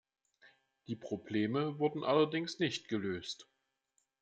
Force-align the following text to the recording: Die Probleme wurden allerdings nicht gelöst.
Die 0.87 0.95
Probleme 0.95 1.77
wurden 1.77 2.03
allerdings 2.03 2.57
nicht 2.57 2.87
gelöst. 2.87 3.47